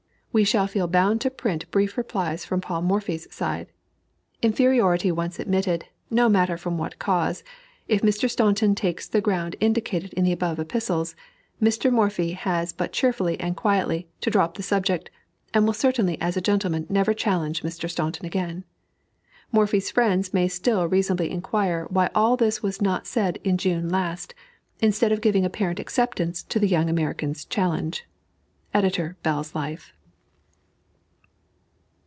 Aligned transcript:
We 0.33 0.45
shall 0.45 0.65
feel 0.65 0.87
bound 0.87 1.19
to 1.21 1.29
print 1.29 1.69
brief 1.71 1.97
replies 1.97 2.45
from 2.45 2.61
Paul 2.61 2.83
Morphy's 2.83 3.27
side. 3.35 3.67
Inferiority 4.41 5.11
once 5.11 5.39
admitted, 5.39 5.87
no 6.09 6.29
matter 6.29 6.55
from 6.57 6.77
what 6.77 6.99
cause, 6.99 7.43
if 7.89 8.01
Mr. 8.01 8.29
Staunton 8.29 8.73
takes 8.73 9.09
the 9.09 9.19
ground 9.19 9.57
indicated 9.59 10.13
in 10.13 10.23
the 10.23 10.31
above 10.31 10.57
epistles, 10.57 11.17
Mr. 11.61 11.91
Morphy 11.91 12.31
has 12.31 12.71
but 12.71 12.93
cheerfully 12.93 13.37
and 13.41 13.57
quietly 13.57 14.07
to 14.21 14.29
drop 14.29 14.55
the 14.55 14.63
subject, 14.63 15.09
and 15.53 15.65
will 15.65 15.73
certainly 15.73 16.17
as 16.21 16.37
a 16.37 16.41
gentleman 16.41 16.85
never 16.87 17.13
challenge 17.13 17.61
Mr. 17.61 17.89
Staunton 17.89 18.25
again. 18.25 18.63
Morphy's 19.51 19.91
friends 19.91 20.33
may 20.33 20.47
still 20.47 20.87
reasonably 20.87 21.29
inquire 21.29 21.87
why 21.89 22.09
all 22.15 22.37
this 22.37 22.63
was 22.63 22.81
not 22.81 23.05
said 23.05 23.37
in 23.43 23.57
June 23.57 23.89
last, 23.89 24.33
instead 24.79 25.11
of 25.11 25.19
giving 25.19 25.43
apparent 25.43 25.77
acceptance 25.81 26.41
to 26.41 26.57
the 26.57 26.69
young 26.69 26.89
American's 26.89 27.43
challenge. 27.43 28.05
EDITOR 28.73 29.17
BELL'S 29.23 29.53
LIFE. 29.53 29.91